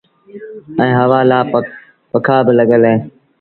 ائيٚݩ 0.79 0.97
هوآ 0.99 1.19
لآ 1.29 1.37
پکآ 2.11 2.35
با 2.45 2.51
لڳل 2.59 2.83
اوهيݩ۔ 2.85 3.01